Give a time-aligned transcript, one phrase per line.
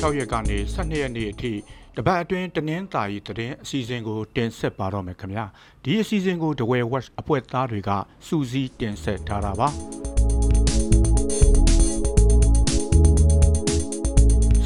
[0.00, 1.52] 6ရက်ကနေ12ရက်နေ့အထိ
[1.96, 5.44] တပတ်အတွင်းတနင်္သာရီသတင်းအစီအစဉ်ကိုတင်ဆက်ပါတော့မယ်ခင်ဗျာ
[5.84, 7.90] ဒီအစီအစဉ်ကို The Way Watch အဖွဲ့သားတွေက
[8.26, 9.68] စူးစီးတင်ဆက်ထားတာပါ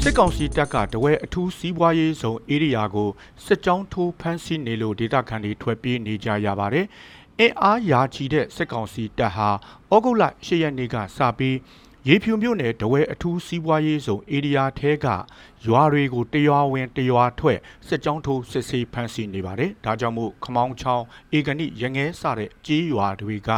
[0.01, 3.09] စစ်ကောင်စီတပ်ကတဝဲအထူးစီးပွားရေးဇုံဧရိယာကို
[3.45, 6.85] စစ်ကြောင်းထိုးဖမ်းဆီးနေလို့ဒေသခံတွေထွက်ပြေးနေကြရပါတယ်
[7.39, 9.49] အင်အားရာချီတဲ့စစ်ကောင်စီတပ်ဟာ
[9.93, 11.55] ဩဂုတ်လ10ရက်နေ့ကစပြီး
[12.09, 15.05] ရေဖြူမြို့နယ်တဝဲအထူးစီးပွားရေးဇုံဧရိယာထဲက
[15.65, 21.05] ရွာတွေကိုတရွာဝင်တရွာထွက်စစ်ကြောင်းထိုးစစ်ဆေးဖမ်းဆီးနေပါတယ်။ဒါကြောင့်မို့ခမောင်းချောင်း
[21.37, 23.49] ဧကနိရငဲစတဲ့ကြေးရွာတွေက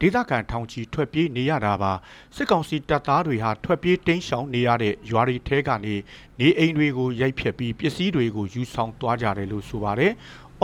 [0.00, 1.92] ဒေသခံထောင်ချီထွက်ပြေးနေရတာပါ
[2.36, 5.94] စစ်ကောင်စီတပ်သားတွေဟာထွက်ပြေးတိမ်းရှောင်နေရတဲ့ရွာတွေထဲကနေ
[6.40, 10.12] နေအိမ်တွေကိုရိုက်ဖျက်ပြီးပစ္စည်းတွေကိုယူဆောင်သွားကြတယ်လို့ဆိုပါတယ်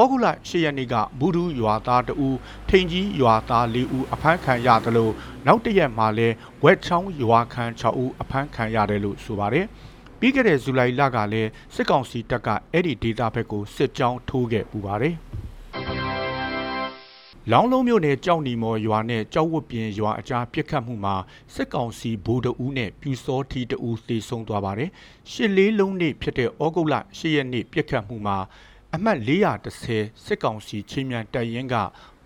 [0.01, 2.37] ဩဂုလ10ရက်နေ့ကဘူဒူးရွာသားတဦး
[2.68, 5.13] ထိန်ကြီးရွာသား4ဦးအဖမ်းခံရတယ်လို့
[5.46, 6.29] နောက်တစ်ရက်မှာလဲ
[6.65, 9.66] ဝက်ချောင်းရွာခန်း6ဦးအဖမ်းခံရတယ်လို့ဆိုပါတယ်
[10.18, 15.15] ပြီးခဲ့တဲ့ဇူလိုင်လကလည်းစစ်ကောင်စီတပ်ကအဲ့ဒီဒေတာဘက်ကိုစစ်ကြောင်းထိုးခဲ့ပူပါတယ်
[17.52, 21.16] လောင်းလုံးမြို့နယ်ကြောက်နီမော်ရွာနဲ့ကြောက်ဝတ်ပြင်ရွာအကြားပြစ်ခတ်မှုမှာ
[21.55, 24.90] စစ်ကောင်စီဗိုလ်တအူးနဲ့ပြူစောထီတအူးသေဆုံးသွားပါတယ်။
[25.30, 28.38] ရှစ်လေးလုံးနေ့ဖြစ်တဲ့ဩဂုတ်လ10ရက်နေ့ပြစ်ခတ်မှုမှာ
[28.96, 29.20] အမှတ်
[29.68, 31.76] 430စစ်ကောင်စီချင်းမြန်တပ်ရင်းက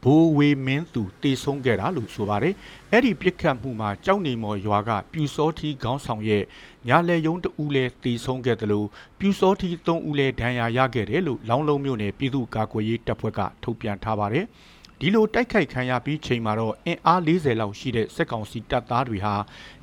[0.02, 2.54] ဘိုးဝေမင်းသူတေဆုံးခဲ့တာလို့ဆိုပါတယ်။
[2.92, 6.44] အဲ့ဒီပြစ်ခတ်မှုမှာကြောက်နေမော်ရွာကပြူစောထီခေါင်းဆောင်ရဲ့
[6.88, 8.86] ညာလေယုံတဦးလဲတေဆုံးခဲ့တယ်လို့
[9.18, 14.46] ပြူစောထီ3ဦးလဲဒဏ်ရာရခဲ့တယ်လို့လောင်းလုံးမြို့နယ်ပြည်သူ့ကာကွယ်ရေးတပ်ဖွဲ့ကထုတ်ပြန်ထားပါတယ်။
[15.04, 19.34] ဒီလိုတိုက်ခိုက်ခံရပြီးချိန်မှာတော့အင်အား40လောက်ရှိတဲ့စစ်ကောင်စီတပ်သားတွေဟာ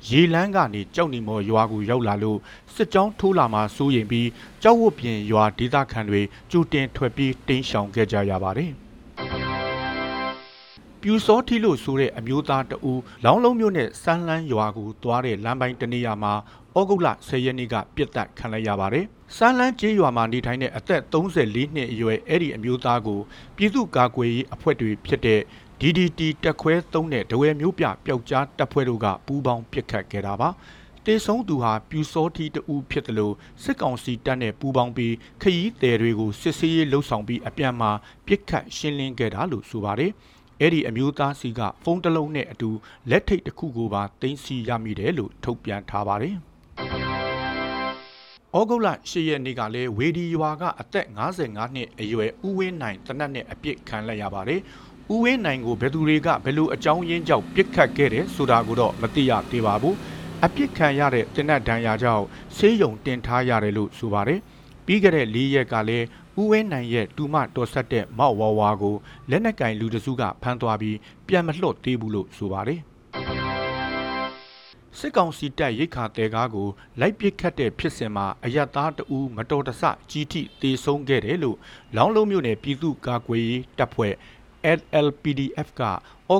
[0.08, 2.38] ရေလန်းကနေကြောက်နေမော်ရွာကိုရောက်လာလို့
[2.74, 4.28] စစ်ကြောင်းထိုးလာမှစိုးရင်ပြီး
[4.62, 8.72] ကြောက်ဝတ်ပြင်ရွာဒေသခံတွေကြိုတင်ထွက်ပြေးတင်းရှောင်ခဲ့ကြရပါတယ်
[11.02, 16.32] ပြူစောထီလို့ဆိုတဲ့အမျိုးသားတဦးလောင်းလုံးမြို့နယ်စမ်းလန်းရွာကိုသွားတဲ့လမ်းပိုင်းတနေရာမှာ
[16.78, 19.04] ဩဂုတ်လ10ရက်နေ့ကပြစ်ဒတ်ခံလိုက်ရပါတယ်။
[19.36, 23.20] စမ်းလန်းကျေးရွာမှာနေထိုင်တဲ့အသက်34နှစ်အရွယ်အဲ့ဒီအမျိုးသားကို
[23.56, 25.40] ပြည်သူ့ကာကွယ်ရေးအဖွဲ့တွေဖြစ်တဲ့
[25.80, 30.48] DDT တက်ခွဲ3နဲ့ဒဝဲမျိုးပြပျောက်ကြားတပ်ဖွဲ့တို့ကပူးပေါင်းပစ်ခတ်ခဲ့တာပါ။
[31.06, 37.90] တေဆုံးသူဟာပြူစောထီတူဖြစ်တယ်လို့စစ်ကောင်စီတပ်နဲ့ပူးပေါင်းပြီးခရီးသည်တွေကိုစစ်ဆေးရေးလှုပ်ဆောင်ပြီးအပြန်မှာ
[38.26, 40.12] ပြစ်ခတ်ရှင်းလင်းခဲ့တာလို့ဆိုပါတယ်။
[40.62, 42.70] အဲ့ဒီအမျိုးသားစီကဖုန်းတစ်လုံးနဲ့အတူ
[43.10, 46.34] လက်ထိတ်တစ်ခုကိုပါတင်စီရမိတယ်လို့ထုတ်ပြန်ထားပါတယ်။
[48.58, 54.60] ဩဂုတ်လ10ရက်နေ့ကလည်းဝေဒီရွာကအသက်55နှစ်အရွယ်ဦးဝင်းနိုင်တနတ်နဲ့အပြစ်ခံလိုက်ရပါတယ်။
[55.12, 59.94] ဦးဝင်းနိုင်ကိုဘယ်သူတွေကဘယ်လိုအကြောင်းရင်းကြောင့်ပြစ်ခတ်ခဲ့တယ်ဆိုတာကိုတော့မသိရသေးပါဘူး။
[60.44, 62.24] အပြစ်ခံရတဲ့တနတ်ဒဏ်ရာကြောင့်
[62.56, 64.40] ဆေးရုံတင်ထားရတယ်လို့ဆိုပါတယ်။
[64.86, 66.06] ပြီးခဲ့တဲ့၄ရက်ကလည်း
[66.40, 68.96] ဦးဝင်းနိုင်ရဲ့တူမတော်ဆက်တဲ့မောက်ဝါဝါကို
[69.30, 70.96] လက်နက်ကင်လူတစုကဖမ်းသွားပြီး
[71.26, 72.80] ပြန်မလှုပ်သေးဘူးလို့ဆိုပါတယ်
[74.98, 76.68] စစ်ကောင်စီတပ်ရိတ်ခါတဲကားကို
[77.00, 81.56] လိုက်ပစ်ခတ်တဲ့ဖြစ်စဉ်မှာအယက်သားတဦးမတော်တဆကြီးထိတေဆုံးခဲ့တယ်လို့
[81.96, 84.14] လောင်းလုံးမြို့နယ်ပြည်သူ့ကာကွယ်ရေးတပ်ဖွဲ့
[84.78, 85.90] LLPDF ကဩ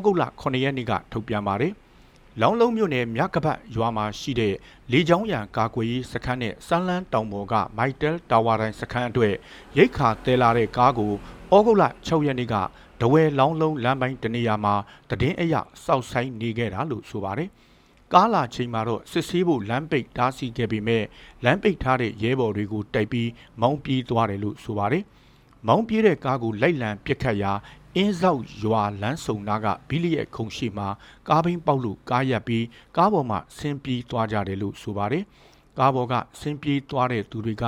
[0.05, 1.75] ဂုတ်လ9ရက်နေ့ကထုတ်ပြန်ပါတယ်။
[2.39, 4.55] လောင်းလုံးမြို့နယ်မြကပတ်ရွာမှာရှိတဲ့
[4.93, 9.35] လေချောင်းရံကာကွယ်ရေးစခန်းနဲ့စမ်းလန်းတောင်ပေါ်ကမိုက်တယ်တာဝါတိုင်းစခန်းအတွက်
[9.77, 11.13] ရိတ်ခါတဲလာတဲ့ကားကို
[11.53, 12.55] ဩဂုတ်လ6ရက်နေ့က
[13.01, 14.75] ဒဝဲလောင်းလုံးလမ်းပိုင်းတနေရာမှာ
[15.11, 15.55] တည်င်းအရ
[15.85, 17.49] စောက်ဆိုင်နေခဲ့တာလို့ဆိုပါတယ်။
[18.13, 21.05] ကားလာချိန်မှာတော့စစ်ဆေးဖို့လမ်းပိတ်တားဆီးခဲ့ပေမဲ့
[21.45, 23.31] လမ်းပိတ်ထားတဲ့ရဲဘော်တွေကိုတိုက်ပြီး
[23.61, 25.05] မောင်းပြေးသွားတယ်လို့ဆိုပါတယ်။
[25.67, 27.53] မောင်းပြေးတဲ့ကားကိုလိုက်လံပစ်ခတ်ရာ
[27.97, 30.89] အင်းဆောက်ရွာလမ်းစုံနာကဘီလီရဲ့ခုံရှိမှာ
[31.29, 35.25] ကားဘင်းပေါက်လို့ကားရက်ပြီးကားပေါ်မှာဆင်းပြေးသွားကြတယ်လို့ဆိုပါတယ်။
[35.79, 37.65] ကားပေါ်ကဆင်းပြေးသွားတဲ့သူတွေက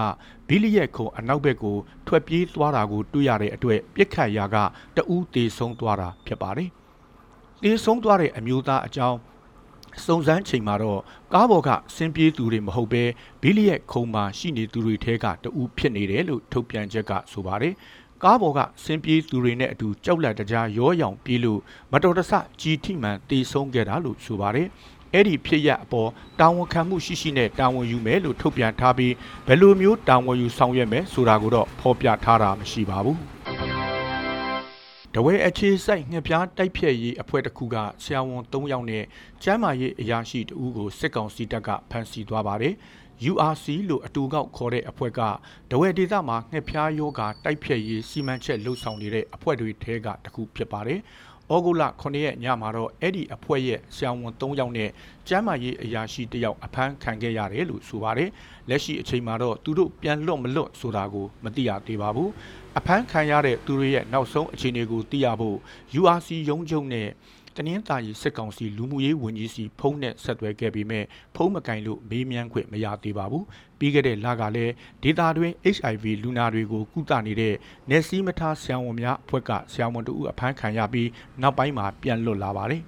[0.49, 4.56] ဘီလီရဲ့ခုံအနောက်ဘက်ကိုထွက်ပြေးသွားတာကိုတွေ့ရတဲ့အတွက်ပြစ်ခတ်ရာက
[4.97, 6.69] တဦးတေဆုံးသွားတာဖြစ်ပါတယ်။
[7.62, 9.19] တေဆုံးသွားတဲ့အမျိုးသားအကြောင်း
[10.06, 11.00] စုံစမ်းချိန်မှာတော့
[11.34, 13.05] ကားပေါ်ကဆင်းပြေးသူတွေမဟုတ်ဘဲ
[13.43, 17.75] ဘီလီရဲ့ခုံမှာရှိနေသူတွေထဲကတဦးဖြစ်နေတယ်လို့ထုတ်ပြန်ချက်ကဆိုပါတယ်။
[18.25, 21.61] ကားပေါ်ကဆင်းပြေးသူတွေနဲ့အတူကြောက်လန့်တကြားရောရောင်ပြေးလို့
[21.93, 24.69] မတော်တဆကြီးထိမှန်တေဆုံးခဲ့တာလို့ဆိုပါတယ်။
[25.13, 26.11] အဲ့ဒီဖြစ်ရအပေါ်
[26.41, 29.15] တာဝန်ခံမှုရှိရှိနဲ့တာဝန်ယူမယ်လို့ထုတ်ပြန်ထားပြီး
[29.47, 33.19] ဘယ်လိုမျိုးတာဝန်ယူဆောင်ရွက်မယ်ဆိုတာကိုတော့ဖော်ပြထားတာမရှိပါဘူး။
[35.15, 39.05] တဝဲအခြေစိုက်ငှက်ပြားတိုက်ဖြတ်ရေးအဖွဲ့တစ်ခုကဆရာဝန်၃ယောက်နဲ့
[39.43, 42.75] ကျမ်းမာရေးအရာရှိတဦးကိုစစ်ကောင်စီတပ်ကဖမ်းဆီးသွားပါတယ်။
[43.31, 45.21] URC လို့အတူကောက်ခေါ်တဲ့အဖွဲ့က
[45.71, 51.01] ဒဝဲဒေသမှာငှက်ဖျားယောဂါတိုက်ဖျက်ရေးစီမံချက်လှုပ်ဆောင်နေတဲ့အဖွဲ့တွေထဲကတစ်ခုဖြစ်ပါတယ်။
[51.55, 54.91] ဩဂုတ်လ9ရက်ညမှာတော့အဲ့ဒီအဖွဲ့ရဲ့ဆရာဝန်3ယောက်နဲ့
[55.29, 58.31] ကျမ်းမာရေးအရာရှိတယောက်အဖမ်းခံခဲ့ရတယ်လို့ဆိုပါတယ်။
[58.69, 62.31] လက်ရှိအချိန်မှာတော့သူတို့ပြန်လွတ်မလွတ်ဆိုတာကိုမသိရသေးပါဘူး။
[62.79, 65.59] အဖမ်းခံရတဲ့သူတွေရဲ့နောက်ဆုံးအခြေအနေကိုသိရဖို့
[66.01, 67.09] URC ရုံးချုပ်နဲ့
[67.56, 71.04] တနင်္သာရီစစ်ကောင်စီလူမှုရေးဝန်ကြီးစီဖုန်းနဲ့ဆက်သွယ်ခဲ့ပြီးမဲ့
[71.34, 73.44] ဖုန်းမကင်လို့မေးမြန်းခွင့်မရသေးပါဘူး
[73.78, 74.72] ပြီးခဲ့တဲ့လကလည်း
[75.02, 77.54] ဒေတာတွင် HIV လူနာတွေကိုကုသနေတဲ့
[77.90, 81.08] နေစည်းမထားဆရာဝန်များအဖွဲ့ကဆရာဝန်တို့အဖမ်းခံရပြီး
[81.43, 82.82] နောက်ပိုင်းမှာပြန်လွတ်လာပါတယ်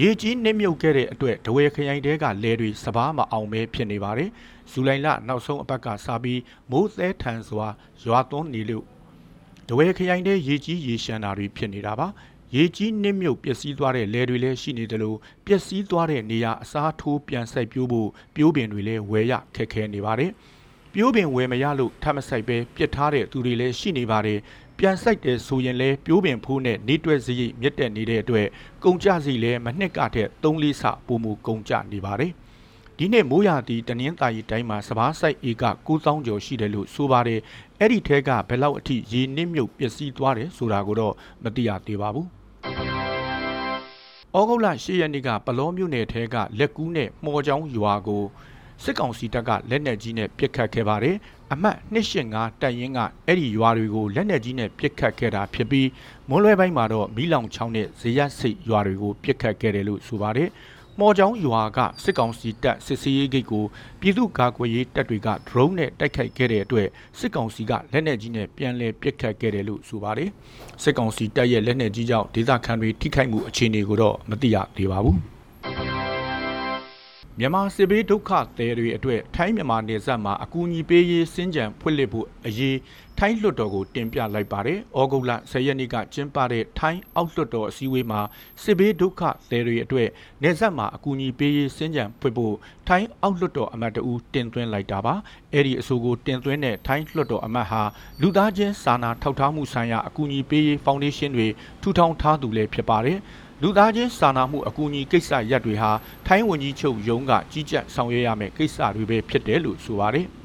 [0.00, 4.30] ရေကြီးနှိမ့်မြုပ်ခဲ့တဲ့အတွက်ဒဝဲခရိုင်တဲကလဲတွေစပားမအောင်ပဲဖြစ်နေပါတယ်။
[4.70, 6.40] ဇူလိုင်လနောက်ဆုံးအပတ်ကစပြီး
[6.70, 7.66] မိုးသဲထန်စွာ
[8.04, 8.84] ရွာသွန်းနေလို့
[9.68, 12.06] ဒဝဲခရိုင်တဲရေကြီးရေရှမ်းတာတွေဖြစ်နေတာပါ။
[12.56, 20.30] ရေကြီးနှိမ့်မြုပ်ပျက်စီးသွားတဲ့လဲတွေလည်းရှိနေတယ်လို့ပျက်စီးသွားတဲ့နေရာအစားထိုးပြန်ဆိုင်ပြိုးဖို့ပြိုးပင်တွေလည်းဝယ်ရခက်ခဲနေပါတယ်။
[20.92, 24.38] ပြိုးပင်ဝယ်မရလို့ထပ်မဆိုင်ပဲပြစ်ထားတဲ့သူတွေလည်းရှိနေပါတယ်
[24.78, 28.46] ပြန်ဆိုင်တယ်ဆိုရင်လည်းပြိုးပင်ဖိုးနဲ့နေတွက်စရိတ်မြက်တက်နေတဲ့အတွက်
[28.84, 32.32] ကုန်ကြစီလည်းမနှစ်ကထက်3လေးဆပိုမှုကုန်ကြနေပါတယ်
[32.98, 37.40] ဒီနေ့မိုးရာသီတနင်္သာရီတိုင်းမှာစပားဆိုင်ဧက9000ကျော်ရှိတယ်လို့ဆိုပါတယ်
[37.80, 41.14] အဲ့ဒီထဲကဘယ်လောက်အထိရေနစ်မြုပ်ပျက်စီးသွားတယ်ဆိုတာကိုတော့
[41.44, 42.43] မသိရသေးပါဘူး
[44.38, 48.24] ဩဂုတ်လ10ရက်နေ့ကပလောမြို့နယ်ထဲကလက်ကူးနဲ့မှော်ချောင်းရွာကို
[48.82, 51.16] စစ်ကောင်စီတပ်ကလက်နက်ကြီးနဲ့ပစ်ခတ်ခဲ့ပါတယ်
[51.52, 55.88] အမှတ်285တပ်ရင်းကအဲ့ဒီရွာတွေကိုလက်နက်ကြီးနဲ့ပစ်ခတ်ခဲ့တာဖြစ်ပြီး
[56.28, 60.48] မွန်းလွဲပိုင်းမှာတော့မီးလောင်ချောင်းနဲ့ဇေယျစိတ်ရွာတွေကိုပစ်ခတ်ခဲ့တယ်လို့ဆိုပါတယ်
[61.00, 63.64] မော်ချောင်းရွာကစစ်ကောင်စီတပ်စစ်စေးရေးဂိတ်ကို
[64.00, 66.88] ပြည်သူ့ကာကွယ်ရေးတပ်တွေက drone နဲ့တိုက်ခိုက်ခဲ့တဲ့အတွက်
[67.18, 70.30] စစ်ကောင်စီကလက်နက်ကြီးနဲ့ပြန်လည်ပစ်ခတ်ခဲ့တယ်လို့ဆိုပါတယ်
[70.82, 75.18] စစ်ကောင်စီတပ်ရဲ့လက်နက်ကြီးကြောင့်ဒေသခံတွေထိခိုက်မှုအခြေအနေကိုတော့မသိရသေးပါဘူး
[77.38, 82.76] မြန်မာစစ်ဘေးဒုက္ခသည်တွေအတွက်ထိုင်းမြန်မာနယ်စပ်မှာအကူအညီပေးရေးစင်ကြံဖွင့်လှစ်ဖို့အရေး
[83.18, 88.20] ထိုင်းလွှတ်တော်ကိုတင်ပြလိုက်ပါတယ်။ဩဂုတ်လ10ရက်နေ့ကကျင်းပတဲ့ထိုင်းအောက်လွှတ်တော်အစည်းအဝေးမှာ
[88.62, 90.08] စစ်ဘေးဒုက္ခသည်တွေအတွက်
[90.42, 92.54] နယ်စပ်မှာအကူအညီပေးရေးစင်ကြံဖွင့်ဖို့
[92.88, 95.14] ထိုင်းအောက်လွှတ်တော်အမတ်တဦးတင်သွင်းလိုက်တာပါ။
[95.52, 97.82] အဲ့ဒီအဆိုကိုတင်သွင်းတဲ့ထိုင်းလွှတ်တော်အမတ်ဟာ
[98.20, 101.46] လူသားချင်းစာနာထောက်ထားမှုဆိုင်ရာအကူအညီပေးရေးဖောင်ဒေးရှင်းတွေ
[101.82, 103.18] ထူထောင်ထားသူလည်းဖြစ်ပါတယ်။
[103.62, 105.90] လူသားချင်းစာနာမှုအကူအညီကိစ္စရပ်တွေဟာ
[106.26, 110.28] ထိုင်းဝန်ကြီးချုပ်ရုံးကကြီးကြပ်ဆောင်ရွက်ရမယ့်ကိစ္စတွေပဲဖြစ်တယ်လို့ဆိုပါတယ်။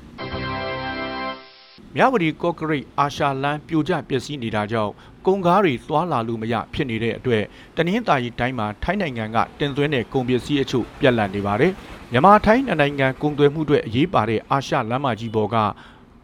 [1.95, 4.91] မြဝတီကော့ကရိတ်အာရှလန်ပြိုကျပျက်စီးနေတာကြောင့်
[5.25, 7.44] ကုန်ကားတွေသွားလာလို့မရဖြစ်နေတဲ့အတွက်
[7.75, 11.71] တနင်္သာရီတိုင်းမှာထိုင်းနိုင်ငံကတင်သွင်းတဲ့ကုန်ပစ္စည်းအချို့ပြက်လက်နေပါတယ်။
[12.12, 15.56] မြန်မာထိုင်းနိုင်ငံကုန်သွယ်မှုတွေအရေးပါတဲ့အာရှလမ်းမကြီးပေါ်က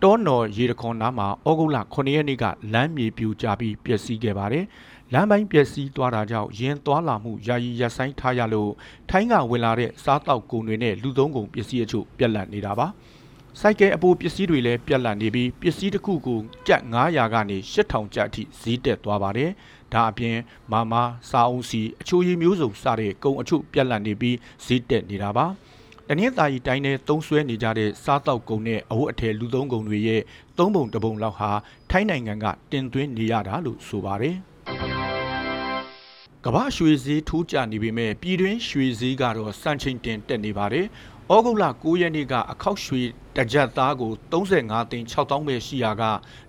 [0.03, 4.65] တောနော်ရေတခွန်နားမှာဩဂုတ်လ9ရက်နေ့ကလမ်းမြေပြိုကျပြီးပျက်စီးခဲ့ပါတယ်။
[5.13, 8.71] လမ်းပိုင်းပျက်စီးသွားတာကြောင့်ရင်းသွားလာမှုယာယီရပ်ဆိုင်းထားရလို့
[9.09, 12.87] ထိုင်းကဝင်လာတဲ့စားတောက်ကုန်တွေနဲ့လူသုံးကုန်ပစ္စည်းအချို့ပြက်လက်နေတာပါ။
[13.59, 19.51] စိုက်ကဲအပိုပစ္စည်းတွေလည်းပြက်လက်နေပြီးပစ္စည်းတစ်ခုကိုကျပ်900ကနေ8000ကျပ်အထိဈေးတက်သွားပါတယ်။
[19.93, 20.37] ဒါအပြင်
[20.71, 25.45] မာမာစာအုံးစီအချိုရည်မျိုးစုံစတဲ့ကုန်အချို့ပြက်လက်နေပြီးဈေးတက်နေတာပါ။
[26.09, 30.21] တနင်္သာရီတိုင်းနဲ့သုံးဆွဲနေကြတဲ့စားတောက်ကုန်နဲ့အဝတ်အထည်လူသုံးကုန်တွေရဲ့
[30.57, 31.51] သုံးပုံတစ်ပုံလောက်ဟာ
[31.91, 34.35] ထိုင်းနိုင်ငံကတင်သွင်းနေရတာလို့ဆိုပါတယ်
[36.47, 40.85] ကမ္ဘာရွှေဈေးထိုးကျနေပေမဲ့ပြည်တွင်းရွှေဈေးကတော့စံချိန်တင်တက်နေပါတယ်။
[41.33, 43.01] ဩဂုတ်လ9ရက်နေ့ကအခောက်ရွှေ
[43.37, 46.03] တကြက်သားကို35သိန်း6000ပဲရှိရာက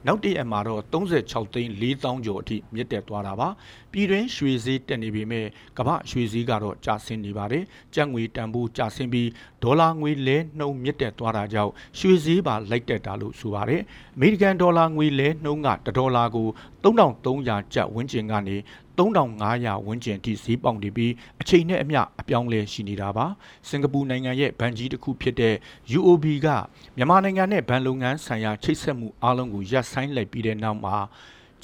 [0.06, 3.48] နောက်တရက်မှာတော့36သိန်း4000ကျော်အထိမြင့်တက်သွားတာပါ
[3.92, 5.46] ပြည်တွင်းရွှေဈေးတက်နေပေမဲ့
[5.78, 7.64] ကမ္ဘာရွှေဈေးကတော့ကျဆင်းနေပါတယ်
[7.94, 9.28] ကျပ်ငွေတန်ဖိုးကျဆင်းပြီး
[9.62, 13.82] ဒေါ်လာငွေလဲနှုန်းမြင့်တက်သွားတာကြောင့်ရွှေဈေးပါလိုက်တက်တာလို့ဆိုပါတယ်
[14.16, 16.48] အမေရိကန်ဒေါ်လာငွေလဲနှုန်းက1ဒေါ်လာကို
[16.84, 18.56] 3300ကျပ်ဝန်းကျင်ကနေ
[18.98, 23.26] 3500ဝန်းကျင်ထိဈေးပေါက်နေပြီးအချိန်နဲ့အမျှအပြောင်းလဲရှိနေတာပါ
[23.68, 25.54] စင်ကာပူနိုင်ငံရဲ့ဘဏ်ကြီးတစ်ခုဖြစ်တဲ့
[25.98, 26.48] UOB က
[26.96, 30.96] မြန်မာနိုင်ငံနဲ့ဗန်လုပ်ငန်းဆိုင်ရာချိတ်ဆက်မှုအားလုံးကိုရပ်ဆိုင်းလိုက်ပြီးတဲ့နောက်မှာ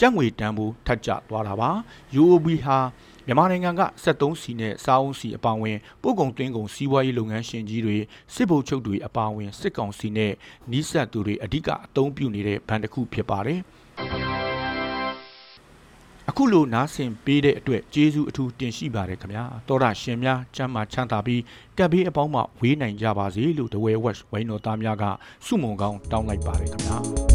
[0.01, 1.71] ကျပ်ငွေတန်ဖိုးထပ်ကျသွားတာပါ
[2.21, 2.79] UOB ဟာ
[3.27, 7.99] မြန်မာနိုင်ငံက73စီနဲ့စားအုံးစီအပါအဝင်ပို့ကုန်သွင်းကုန်စီးပွားရေးလုပ်ငန်းရှင်ကြီးတွေ
[8.35, 10.33] စစ်ဗိုလ်ချုပ်တွေအပါအဝင်စစ်ကောင်စီနဲ့
[10.71, 13.61] နှီးစပ်သူတွေအဓိကအသုံးပြုနေတဲ့ဘဏ်တစ်ခုဖြစ်ပါတယ်
[16.35, 21.43] အခုလိုနားဆင်ပေးတဲ့အတွက်ကျေးဇူးအထူးတင်ရှိပါတယ်ခင်ဗျာတောရရှင်များချမ်းသာချမ်းသာပြီး
[21.79, 25.05] ကပ်ဘေးအပေါင်းမှဝေးနိုင်ကြပါစေလို့တဝဲဝက်ဝိုင်းတော်သားများက
[25.47, 27.32] စုမုံကောင်းတောင်းလိုက်ပါတယ်ခင်ဗျာ